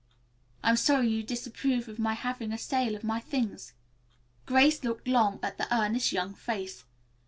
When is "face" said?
6.33-6.85